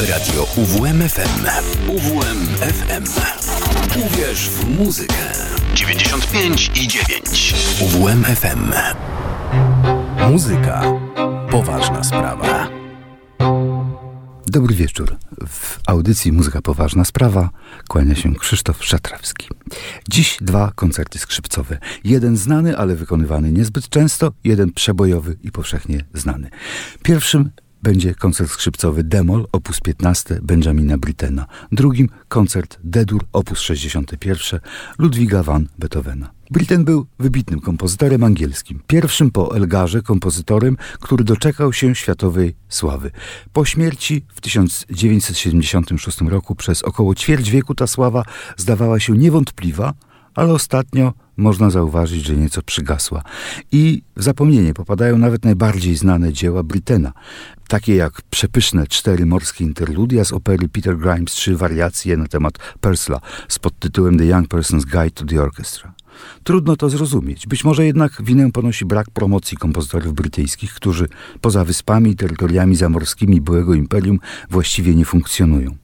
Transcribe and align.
Radio 0.00 0.46
UWMFM. 0.56 1.46
UWMFM. 1.88 3.04
Uwierz 4.06 4.48
w 4.48 4.78
muzykę. 4.78 5.14
95 5.74 6.70
i 6.74 6.88
9. 6.88 7.54
UWMFM. 7.80 8.72
Muzyka. 10.30 10.82
Poważna 11.50 12.04
sprawa. 12.04 12.68
Dobry 14.46 14.74
wieczór. 14.74 15.16
W 15.46 15.78
audycji 15.86 16.32
Muzyka 16.32 16.62
Poważna 16.62 17.04
Sprawa 17.04 17.50
kłania 17.88 18.14
się 18.14 18.34
Krzysztof 18.34 18.84
Szatrawski. 18.84 19.48
Dziś 20.08 20.38
dwa 20.40 20.72
koncerty 20.74 21.18
skrzypcowe. 21.18 21.78
Jeden 22.04 22.36
znany, 22.36 22.76
ale 22.76 22.96
wykonywany 22.96 23.52
niezbyt 23.52 23.88
często, 23.88 24.32
jeden 24.44 24.72
przebojowy 24.72 25.36
i 25.42 25.52
powszechnie 25.52 26.04
znany. 26.14 26.50
Pierwszym 27.02 27.50
będzie 27.82 28.14
koncert 28.14 28.50
skrzypcowy 28.50 29.04
Demol 29.04 29.46
op. 29.52 29.68
15 29.84 30.40
Benjamina 30.42 30.98
Brittena. 30.98 31.46
Drugim 31.72 32.08
koncert 32.28 32.78
D-dur 32.84 33.24
op. 33.32 33.50
61 33.56 34.60
Ludwiga 34.98 35.42
van 35.42 35.68
Beethovena. 35.78 36.30
Britten 36.50 36.84
był 36.84 37.06
wybitnym 37.18 37.60
kompozytorem 37.60 38.24
angielskim, 38.24 38.80
pierwszym 38.86 39.30
po 39.30 39.56
Elgarze 39.56 40.02
kompozytorem, 40.02 40.76
który 41.00 41.24
doczekał 41.24 41.72
się 41.72 41.94
światowej 41.94 42.54
sławy. 42.68 43.10
Po 43.52 43.64
śmierci 43.64 44.24
w 44.34 44.40
1976 44.40 46.20
roku 46.20 46.54
przez 46.54 46.82
około 46.82 47.14
ćwierć 47.14 47.50
wieku 47.50 47.74
ta 47.74 47.86
sława 47.86 48.24
zdawała 48.56 49.00
się 49.00 49.12
niewątpliwa, 49.12 49.94
ale 50.36 50.52
ostatnio 50.52 51.12
można 51.36 51.70
zauważyć, 51.70 52.26
że 52.26 52.36
nieco 52.36 52.62
przygasła. 52.62 53.22
I 53.72 54.02
w 54.16 54.22
zapomnienie 54.22 54.74
popadają 54.74 55.18
nawet 55.18 55.44
najbardziej 55.44 55.96
znane 55.96 56.32
dzieła 56.32 56.62
Brittena, 56.62 57.12
takie 57.68 57.94
jak 57.94 58.22
przepyszne 58.30 58.86
cztery 58.86 59.26
morskie 59.26 59.64
interludia 59.64 60.24
z 60.24 60.32
opery 60.32 60.68
Peter 60.68 60.98
Grimes 60.98 61.34
czy 61.34 61.56
wariacje 61.56 62.16
na 62.16 62.26
temat 62.26 62.58
Persla 62.80 63.20
z 63.48 63.58
podtytułem 63.58 64.18
The 64.18 64.26
Young 64.26 64.48
Person's 64.48 64.84
Guide 64.84 65.10
to 65.10 65.24
the 65.24 65.42
Orchestra. 65.42 65.94
Trudno 66.44 66.76
to 66.76 66.90
zrozumieć. 66.90 67.46
Być 67.46 67.64
może 67.64 67.86
jednak 67.86 68.22
winę 68.22 68.52
ponosi 68.52 68.84
brak 68.84 69.10
promocji 69.10 69.56
kompozytorów 69.56 70.14
brytyjskich, 70.14 70.74
którzy 70.74 71.08
poza 71.40 71.64
wyspami 71.64 72.10
i 72.10 72.16
terytoriami 72.16 72.76
zamorskimi 72.76 73.40
byłego 73.40 73.74
imperium 73.74 74.18
właściwie 74.50 74.94
nie 74.94 75.04
funkcjonują. 75.04 75.76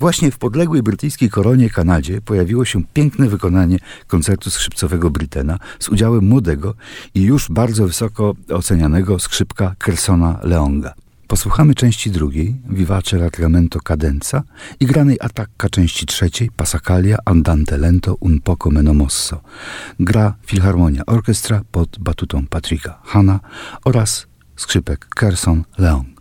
Właśnie 0.00 0.30
w 0.30 0.38
podległej 0.38 0.82
brytyjskiej 0.82 1.30
koronie 1.30 1.70
Kanadzie 1.70 2.20
pojawiło 2.20 2.64
się 2.64 2.84
piękne 2.84 3.28
wykonanie 3.28 3.78
koncertu 4.06 4.50
skrzypcowego 4.50 5.10
Britena 5.10 5.58
z 5.78 5.88
udziałem 5.88 6.24
młodego 6.24 6.74
i 7.14 7.22
już 7.22 7.48
bardzo 7.50 7.86
wysoko 7.86 8.34
ocenianego 8.48 9.18
skrzypka 9.18 9.74
Kersona 9.78 10.38
Leonga. 10.42 10.94
Posłuchamy 11.30 11.74
części 11.74 12.10
drugiej, 12.10 12.60
Vivace 12.68 13.16
Largamento 13.16 13.80
Cadenza 13.80 14.42
i 14.80 14.86
granej 14.86 15.16
Attacca 15.20 15.68
części 15.68 16.06
trzeciej, 16.06 16.50
Passacalia 16.56 17.16
Andante 17.24 17.78
Lento 17.78 18.16
un 18.20 18.40
poco 18.40 18.70
meno 18.70 18.94
mosso. 18.94 19.40
Gra 20.00 20.34
Filharmonia 20.46 21.06
Orchestra 21.06 21.62
pod 21.70 21.98
batutą 21.98 22.46
Patricka 22.46 23.00
Hanna 23.04 23.40
oraz 23.84 24.26
skrzypek 24.56 25.08
Kerson 25.08 25.64
Leong. 25.78 26.19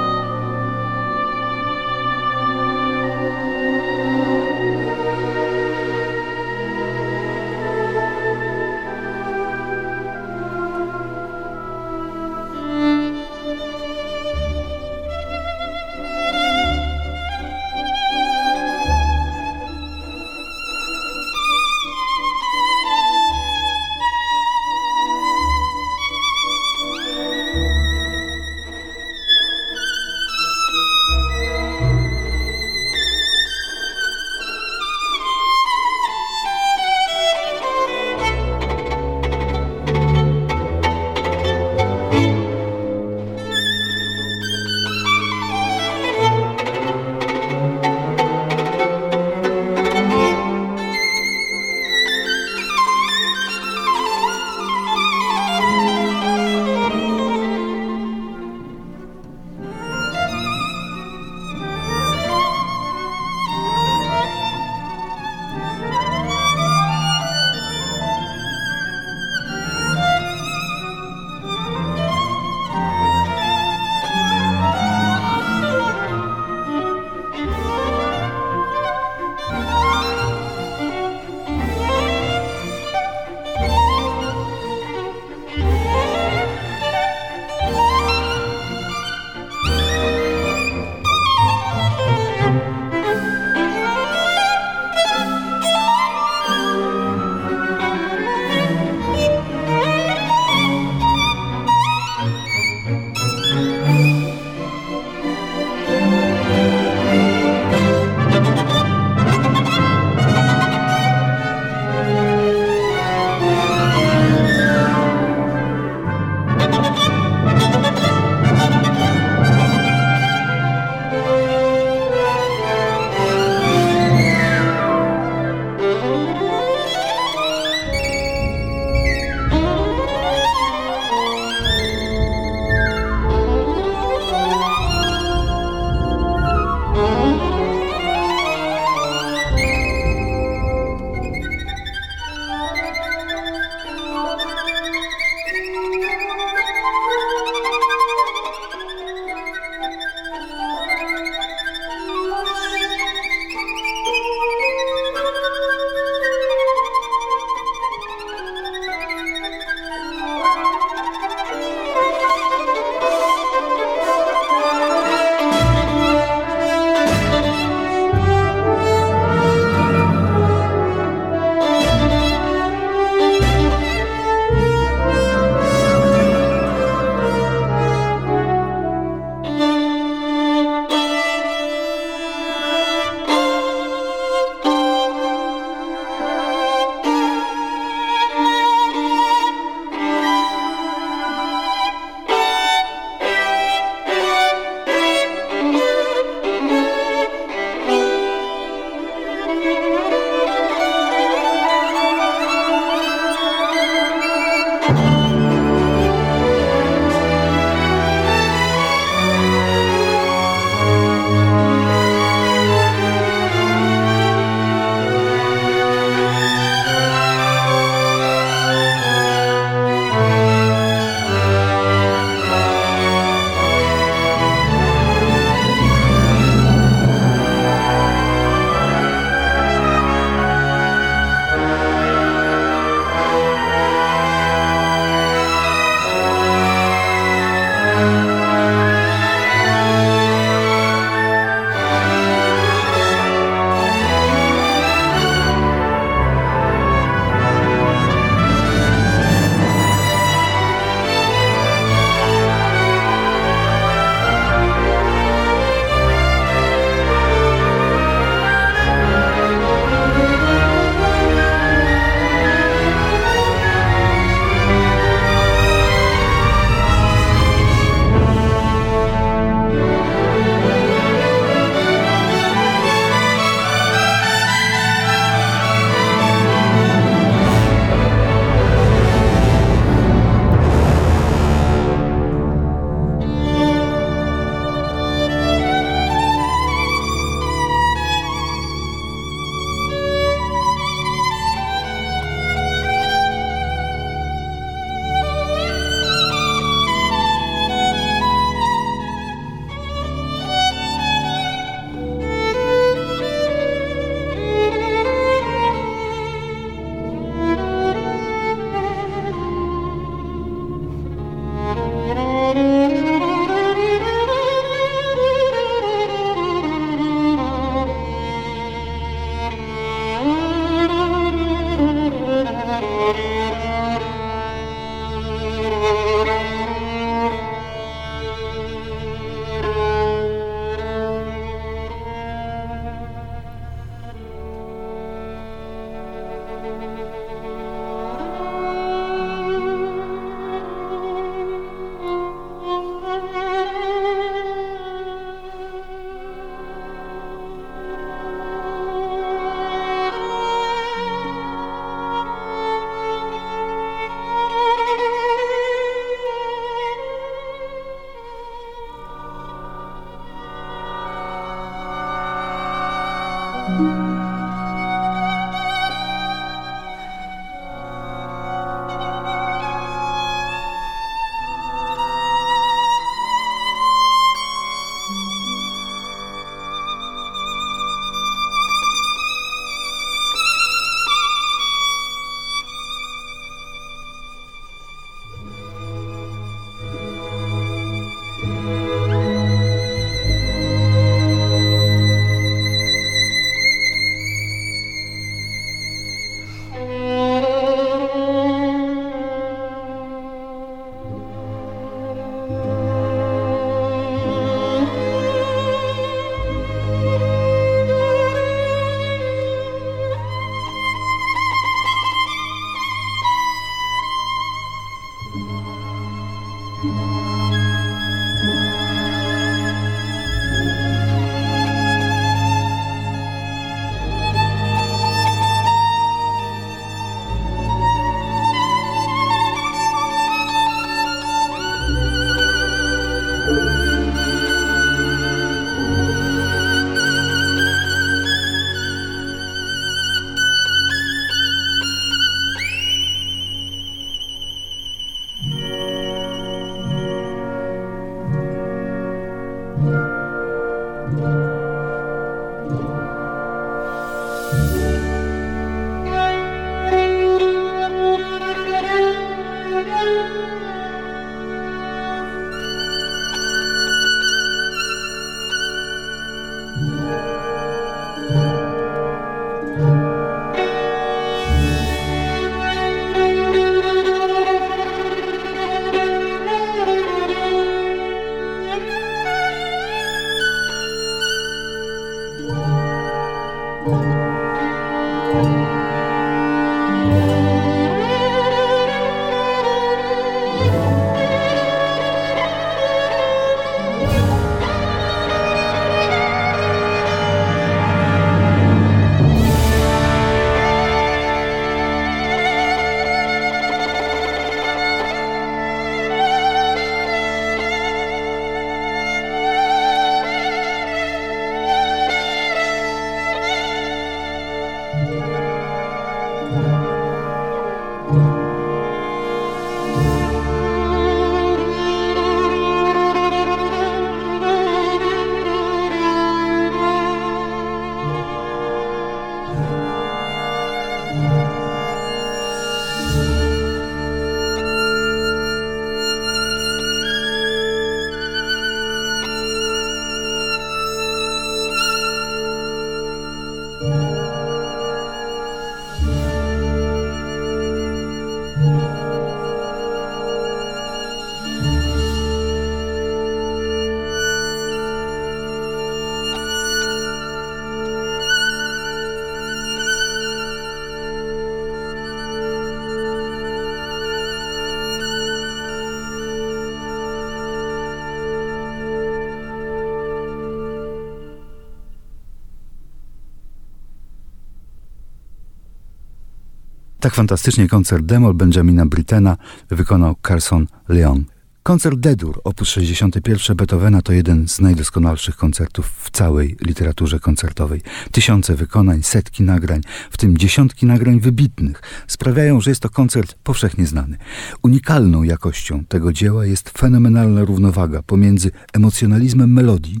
Tak 577.04 577.14
fantastycznie 577.14 577.68
koncert 577.68 578.04
Demol 578.04 578.34
Benjamina 578.34 578.86
Brittena 578.86 579.36
wykonał 579.70 580.14
Carson 580.26 580.66
Leon. 580.88 581.24
Koncert 581.62 581.98
D-dur, 581.98 582.40
op. 582.44 582.60
61 582.64 583.56
Beethovena 583.56 584.02
to 584.02 584.12
jeden 584.12 584.48
z 584.48 584.60
najdoskonalszych 584.60 585.36
koncertów 585.36 585.90
w 585.98 586.10
całej 586.10 586.56
literaturze 586.60 587.20
koncertowej. 587.20 587.80
Tysiące 588.12 588.54
wykonań, 588.54 589.02
setki 589.02 589.42
nagrań, 589.42 589.80
w 590.10 590.16
tym 590.16 590.38
dziesiątki 590.38 590.86
nagrań 590.86 591.20
wybitnych, 591.20 591.82
sprawiają, 592.06 592.60
że 592.60 592.70
jest 592.70 592.80
to 592.80 592.88
koncert 592.88 593.34
powszechnie 593.42 593.86
znany. 593.86 594.16
Unikalną 594.62 595.22
jakością 595.22 595.84
tego 595.84 596.12
dzieła 596.12 596.46
jest 596.46 596.70
fenomenalna 596.78 597.44
równowaga 597.44 598.02
pomiędzy 598.02 598.50
emocjonalizmem 598.72 599.52
melodii 599.52 600.00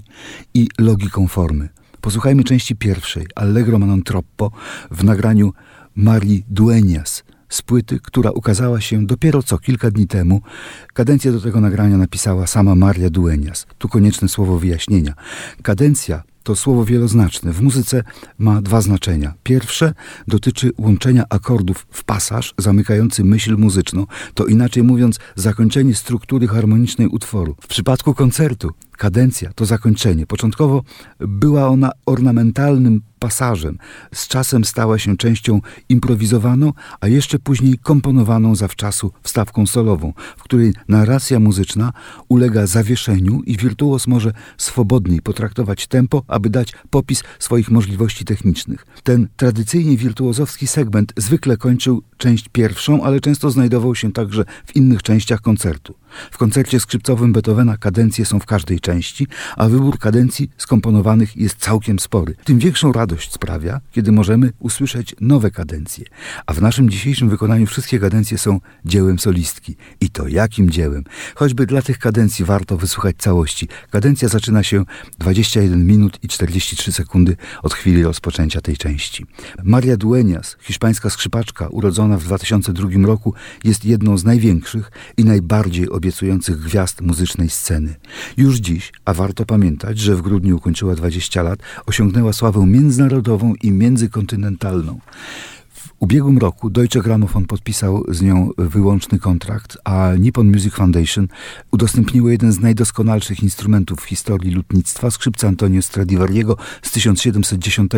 i 0.54 0.68
logiką 0.78 1.28
formy. 1.28 1.68
Posłuchajmy 2.00 2.44
części 2.44 2.76
pierwszej, 2.76 3.26
Allegro 3.34 3.78
ma 3.78 3.86
non 3.86 4.02
troppo, 4.02 4.50
w 4.90 5.04
nagraniu 5.04 5.52
Marii 5.96 6.44
Duenias 6.48 7.24
z 7.48 7.62
płyty, 7.62 8.00
która 8.02 8.30
ukazała 8.30 8.80
się 8.80 9.06
dopiero 9.06 9.42
co 9.42 9.58
kilka 9.58 9.90
dni 9.90 10.06
temu. 10.06 10.40
Kadencję 10.94 11.32
do 11.32 11.40
tego 11.40 11.60
nagrania 11.60 11.96
napisała 11.96 12.46
sama 12.46 12.74
Maria 12.74 13.10
Duenias. 13.10 13.66
Tu 13.78 13.88
konieczne 13.88 14.28
słowo 14.28 14.58
wyjaśnienia. 14.58 15.14
Kadencja 15.62 16.22
to 16.42 16.56
słowo 16.56 16.84
wieloznaczne. 16.84 17.52
W 17.52 17.62
muzyce 17.62 18.02
ma 18.38 18.62
dwa 18.62 18.80
znaczenia. 18.80 19.34
Pierwsze 19.42 19.94
dotyczy 20.28 20.70
łączenia 20.78 21.24
akordów 21.30 21.86
w 21.90 22.04
pasaż 22.04 22.54
zamykający 22.58 23.24
myśl 23.24 23.56
muzyczną. 23.56 24.06
To 24.34 24.46
inaczej 24.46 24.82
mówiąc 24.82 25.18
zakończenie 25.36 25.94
struktury 25.94 26.48
harmonicznej 26.48 27.08
utworu. 27.08 27.56
W 27.60 27.66
przypadku 27.66 28.14
koncertu 28.14 28.70
Kadencja 28.98 29.52
to 29.52 29.64
zakończenie. 29.64 30.26
Początkowo 30.26 30.82
była 31.20 31.68
ona 31.68 31.90
ornamentalnym 32.06 33.02
pasażem. 33.24 33.78
Z 34.14 34.28
czasem 34.28 34.64
stała 34.64 34.98
się 34.98 35.16
częścią 35.16 35.60
improwizowaną, 35.88 36.72
a 37.00 37.08
jeszcze 37.08 37.38
później 37.38 37.78
komponowaną 37.78 38.54
zawczasu 38.54 39.12
wstawką 39.22 39.66
solową, 39.66 40.12
w 40.36 40.42
której 40.42 40.74
narracja 40.88 41.40
muzyczna 41.40 41.92
ulega 42.28 42.66
zawieszeniu 42.66 43.42
i 43.46 43.56
wirtuos 43.56 44.06
może 44.06 44.32
swobodniej 44.58 45.22
potraktować 45.22 45.86
tempo, 45.86 46.22
aby 46.28 46.50
dać 46.50 46.72
popis 46.90 47.22
swoich 47.38 47.70
możliwości 47.70 48.24
technicznych. 48.24 48.86
Ten 49.02 49.28
tradycyjnie 49.36 49.96
wirtuozowski 49.96 50.66
segment 50.66 51.12
zwykle 51.16 51.56
kończył 51.56 52.02
część 52.16 52.48
pierwszą, 52.48 53.02
ale 53.02 53.20
często 53.20 53.50
znajdował 53.50 53.94
się 53.94 54.12
także 54.12 54.44
w 54.66 54.76
innych 54.76 55.02
częściach 55.02 55.40
koncertu. 55.40 55.94
W 56.30 56.38
koncercie 56.38 56.80
skrzypcowym 56.80 57.32
Beethovena 57.32 57.76
kadencje 57.76 58.26
są 58.26 58.40
w 58.40 58.46
każdej 58.46 58.80
części, 58.80 59.26
a 59.56 59.68
wybór 59.68 59.98
kadencji 59.98 60.50
skomponowanych 60.56 61.36
jest 61.36 61.56
całkiem 61.56 61.98
spory. 61.98 62.34
Tym 62.44 62.58
większą 62.58 62.92
radość 62.92 63.13
sprawia, 63.22 63.80
kiedy 63.90 64.12
możemy 64.12 64.52
usłyszeć 64.58 65.14
nowe 65.20 65.50
kadencje. 65.50 66.04
A 66.46 66.52
w 66.52 66.62
naszym 66.62 66.90
dzisiejszym 66.90 67.28
wykonaniu 67.28 67.66
wszystkie 67.66 67.98
kadencje 67.98 68.38
są 68.38 68.60
dziełem 68.84 69.18
solistki. 69.18 69.76
I 70.00 70.10
to 70.10 70.28
jakim 70.28 70.70
dziełem? 70.70 71.04
Choćby 71.34 71.66
dla 71.66 71.82
tych 71.82 71.98
kadencji 71.98 72.44
warto 72.44 72.76
wysłuchać 72.76 73.16
całości. 73.18 73.68
Kadencja 73.90 74.28
zaczyna 74.28 74.62
się 74.62 74.84
21 75.18 75.86
minut 75.86 76.18
i 76.22 76.28
43 76.28 76.92
sekundy 76.92 77.36
od 77.62 77.74
chwili 77.74 78.02
rozpoczęcia 78.02 78.60
tej 78.60 78.76
części. 78.76 79.26
Maria 79.64 79.96
Dueñas, 79.96 80.56
hiszpańska 80.60 81.10
skrzypaczka, 81.10 81.68
urodzona 81.68 82.18
w 82.18 82.24
2002 82.24 82.88
roku, 83.06 83.34
jest 83.64 83.84
jedną 83.84 84.18
z 84.18 84.24
największych 84.24 84.90
i 85.16 85.24
najbardziej 85.24 85.90
obiecujących 85.90 86.58
gwiazd 86.58 87.00
muzycznej 87.00 87.50
sceny. 87.50 87.94
Już 88.36 88.56
dziś, 88.56 88.92
a 89.04 89.14
warto 89.14 89.44
pamiętać, 89.44 89.98
że 89.98 90.16
w 90.16 90.22
grudniu 90.22 90.56
ukończyła 90.56 90.94
20 90.94 91.42
lat, 91.42 91.58
osiągnęła 91.86 92.32
sławę 92.32 92.66
międzynarodową 92.66 93.03
i 93.62 93.72
międzykontynentalną. 93.72 94.98
W 95.68 95.88
ubiegłym 95.98 96.38
roku 96.38 96.70
Deutsche 96.70 97.02
Grammophon 97.02 97.44
podpisał 97.44 98.04
z 98.08 98.22
nią 98.22 98.50
wyłączny 98.58 99.18
kontrakt, 99.18 99.78
a 99.84 100.10
Nippon 100.18 100.46
Music 100.46 100.74
Foundation 100.74 101.28
udostępniło 101.70 102.30
jeden 102.30 102.52
z 102.52 102.60
najdoskonalszych 102.60 103.42
instrumentów 103.42 104.00
w 104.00 104.04
historii 104.04 104.54
lutnictwa, 104.54 105.10
skrzypca 105.10 105.48
Antonio 105.48 105.82
Stradivariego 105.82 106.56
z 106.82 106.90
1710 106.90 107.92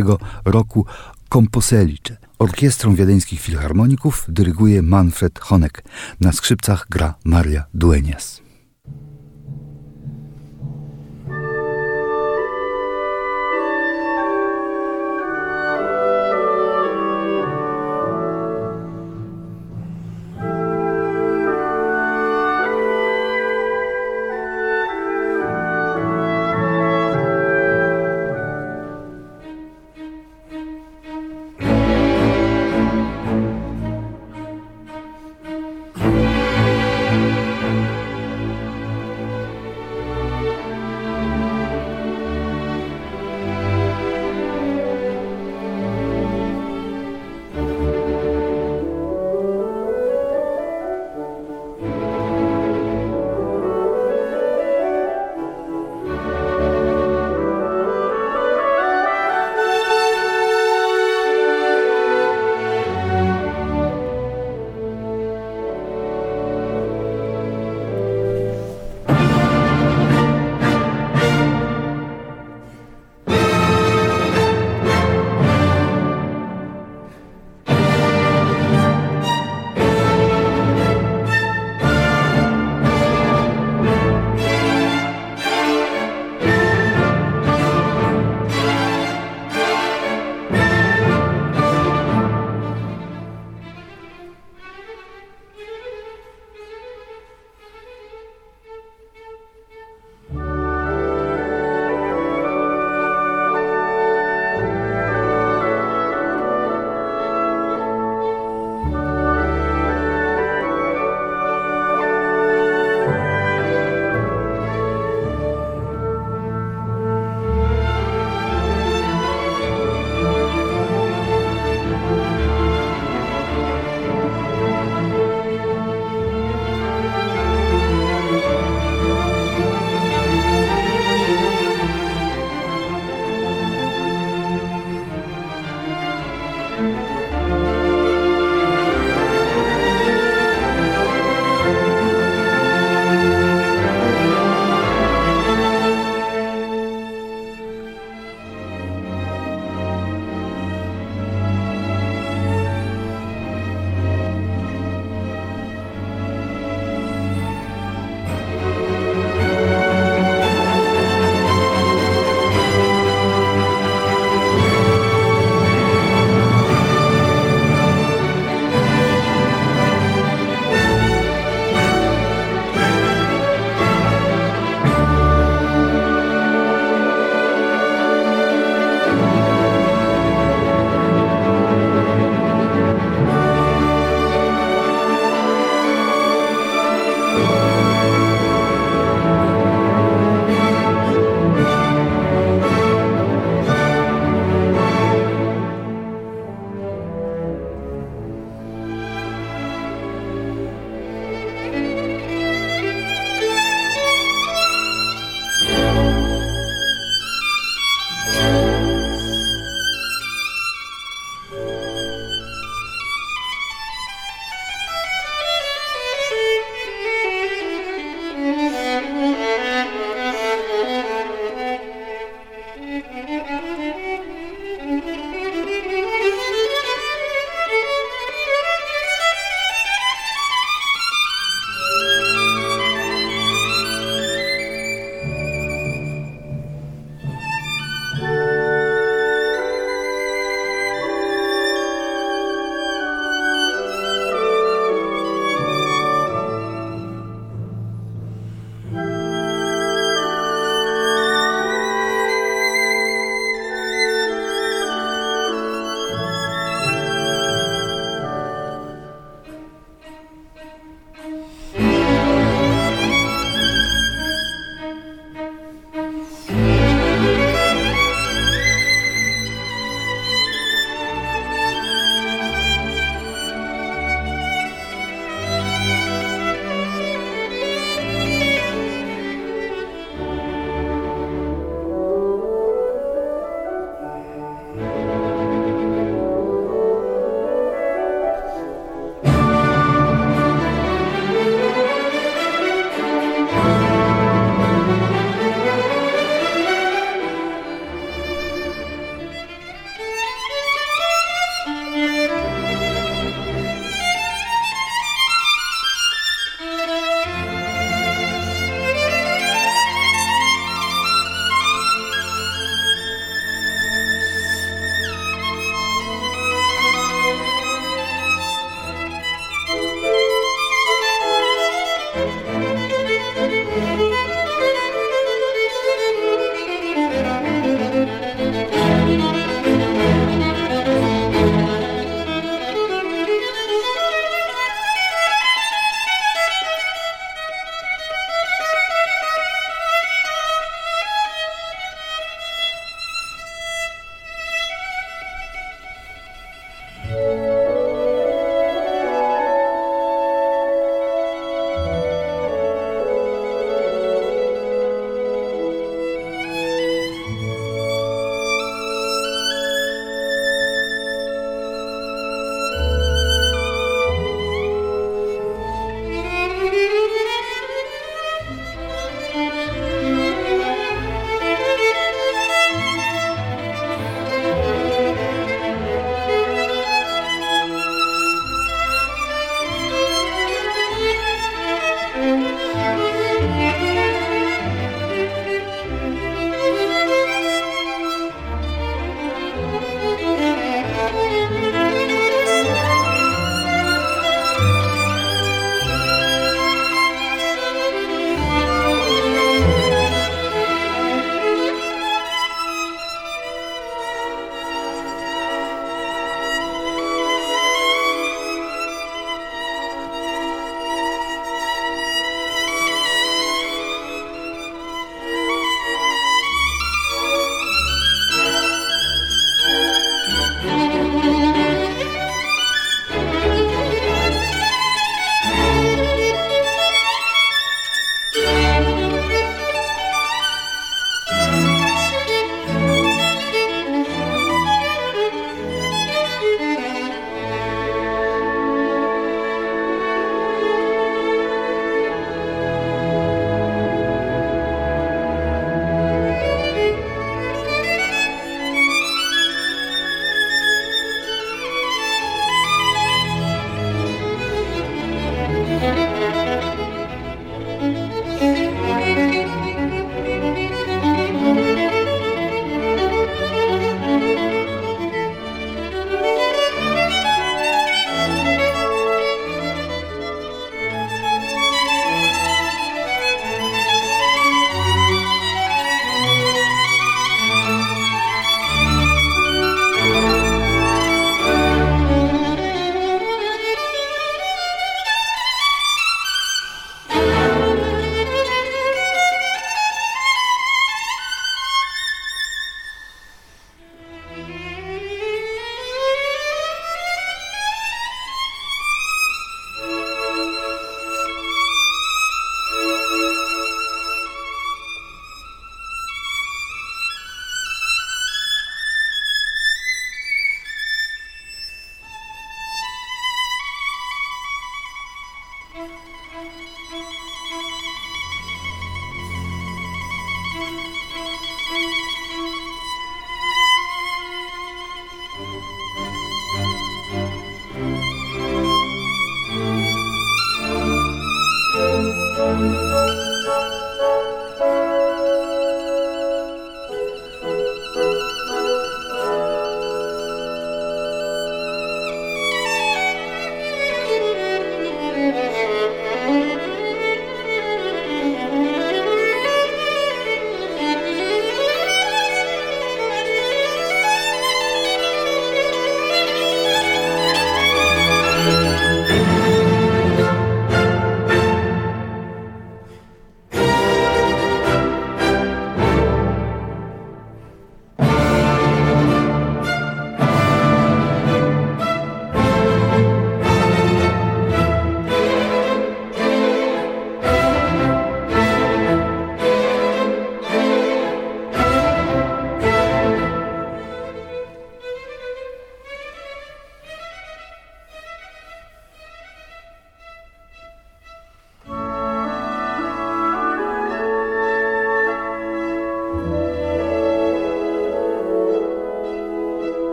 roku 0.44 0.86
Composelice. 1.32 2.16
Orkiestrą 2.38 2.94
wiedeńskich 2.94 3.40
filharmoników 3.40 4.24
dyryguje 4.28 4.82
Manfred 4.82 5.38
Honeck. 5.38 5.82
Na 6.20 6.32
skrzypcach 6.32 6.86
gra 6.90 7.14
Maria 7.24 7.64
Dueñas. 7.74 8.45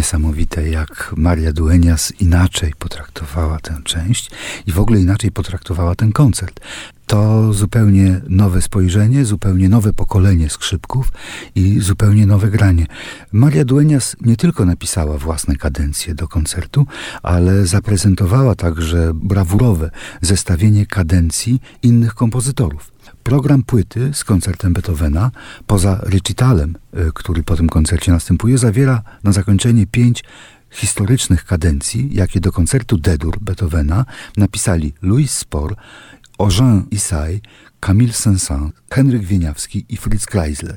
Niesamowite, 0.00 0.68
jak 0.68 1.12
Maria 1.16 1.52
Duenias 1.52 2.12
inaczej 2.20 2.72
potraktowała 2.78 3.58
tę 3.58 3.80
część 3.84 4.30
i 4.66 4.72
w 4.72 4.80
ogóle 4.80 5.00
inaczej 5.00 5.30
potraktowała 5.30 5.94
ten 5.94 6.12
koncert. 6.12 6.60
To 7.06 7.52
zupełnie 7.52 8.20
nowe 8.28 8.62
spojrzenie, 8.62 9.24
zupełnie 9.24 9.68
nowe 9.68 9.92
pokolenie 9.92 10.50
skrzypków 10.50 11.12
i 11.54 11.80
zupełnie 11.80 12.26
nowe 12.26 12.48
granie. 12.50 12.86
Maria 13.32 13.64
Duenias 13.64 14.16
nie 14.20 14.36
tylko 14.36 14.64
napisała 14.64 15.18
własne 15.18 15.56
kadencje 15.56 16.14
do 16.14 16.28
koncertu, 16.28 16.86
ale 17.22 17.66
zaprezentowała 17.66 18.54
także 18.54 19.10
brawurowe 19.14 19.90
zestawienie 20.20 20.86
kadencji 20.86 21.60
innych 21.82 22.14
kompozytorów. 22.14 22.92
Program 23.30 23.62
płyty 23.62 24.10
z 24.14 24.24
koncertem 24.24 24.72
Beethovena, 24.72 25.30
poza 25.66 26.00
recitalem, 26.02 26.76
y, 26.94 27.12
który 27.14 27.42
po 27.42 27.56
tym 27.56 27.68
koncercie 27.68 28.12
następuje, 28.12 28.58
zawiera 28.58 29.02
na 29.24 29.32
zakończenie 29.32 29.86
pięć 29.86 30.24
historycznych 30.70 31.44
kadencji, 31.44 32.08
jakie 32.12 32.40
do 32.40 32.52
koncertu 32.52 32.98
D-dur 32.98 33.38
Beethovena 33.40 34.04
napisali 34.36 34.92
Louis 35.02 35.38
Spohr, 35.38 35.76
Eugène 36.38 36.82
Isai, 36.90 37.40
Camille 37.80 38.12
Saint-Saëns, 38.12 38.70
Henryk 38.90 39.22
Wieniawski 39.22 39.84
i 39.88 39.96
Fritz 39.96 40.26
Kreisler. 40.26 40.76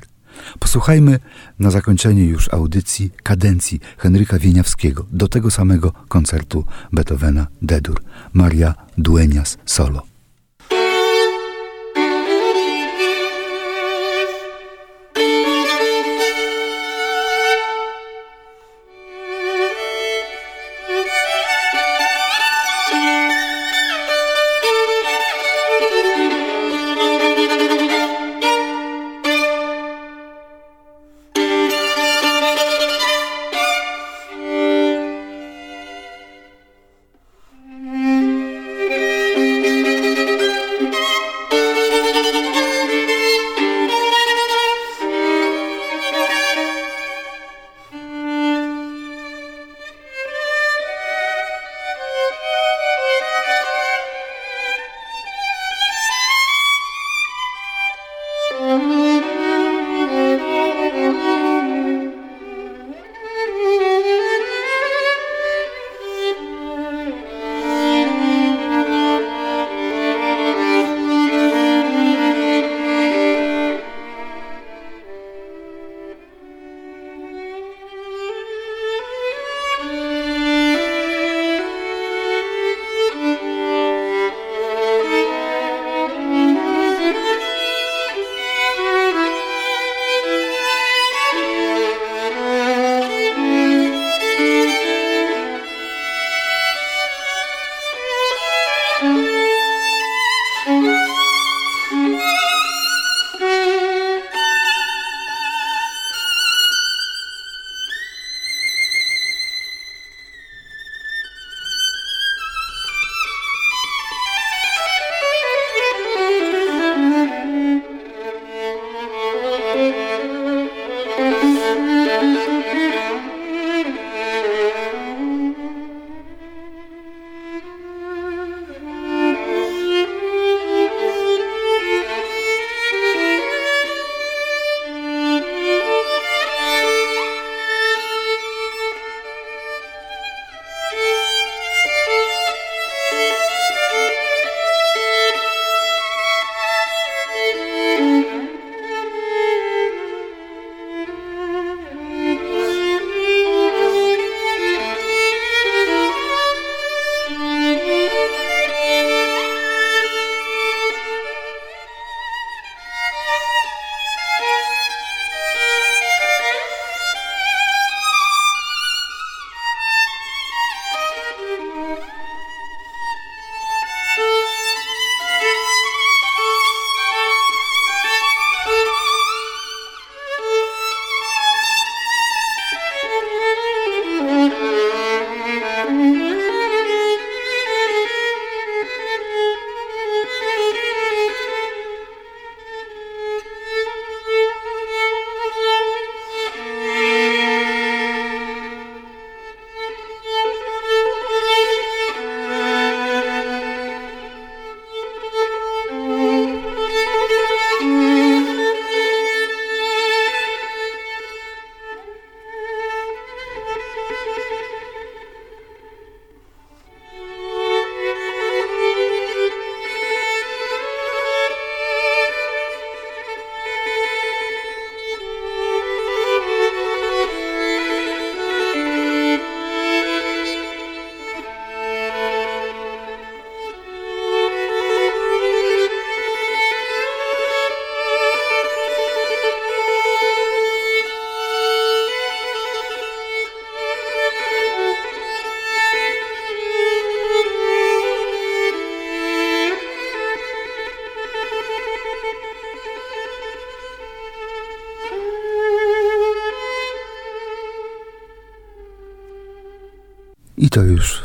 Posłuchajmy 0.58 1.18
na 1.58 1.70
zakończenie 1.70 2.24
już 2.24 2.54
audycji 2.54 3.10
kadencji 3.22 3.80
Henryka 3.98 4.38
Wieniawskiego 4.38 5.06
do 5.12 5.28
tego 5.28 5.50
samego 5.50 5.92
koncertu 6.08 6.64
Beethovena 6.92 7.46
D-dur, 7.62 8.02
Maria 8.32 8.74
Duenias 8.98 9.58
solo. 9.64 10.13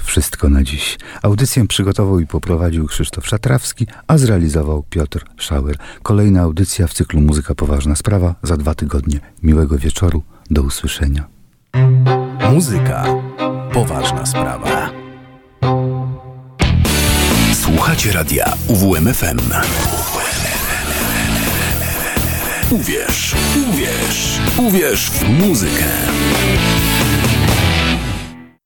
Wszystko 0.10 0.49
na 0.49 0.64
dziś. 0.64 0.97
Audycję 1.22 1.68
przygotował 1.68 2.20
i 2.20 2.28
poprowadził 2.28 2.88
Krzysztof 2.88 3.28
Szatrawski, 3.28 3.88
a 4.07 4.18
zrealizował 4.18 4.84
Piotr 4.89 5.26
Szauer. 5.38 5.78
Kolejna 6.03 6.41
audycja 6.41 6.88
w 6.88 6.93
cyklu 6.93 7.22
Muzyka 7.22 7.55
Poważna 7.55 7.95
Sprawa 7.95 8.36
za 8.43 8.57
dwa 8.57 8.76
tygodnie. 8.76 9.20
Miłego 9.43 9.78
wieczoru. 9.78 10.24
Do 10.49 10.62
usłyszenia. 10.62 11.28
Muzyka. 12.53 13.05
Poważna 13.74 14.26
sprawa. 14.26 14.89
Słuchacie 17.53 18.12
radia 18.12 18.53
UWMFM. 18.68 19.39
Uwierz, 22.72 23.36
uwierz, 23.70 24.39
uwierz 24.57 25.10
w 25.10 25.30
muzykę. 25.30 25.86